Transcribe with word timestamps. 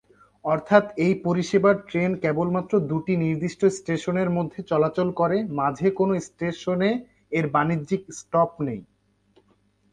অর্থাৎ, 0.45 0.85
এই 1.05 1.13
পরিষেবায় 1.25 1.79
ট্রেন 1.89 2.11
কেবলমাত্র 2.23 2.73
দুটি 2.91 3.13
নির্দিষ্ট 3.23 3.61
স্টেশনের 3.77 4.29
মধ্যে 4.37 4.59
চলাচল 4.71 5.07
করে; 5.11 5.37
মাঝে 5.59 5.87
কোনো 5.99 6.13
স্টেশনে 6.27 6.91
এর 7.31 7.45
বাণিজ্যিক 7.55 8.01
স্টপ 8.19 8.51
নেই। 8.67 8.81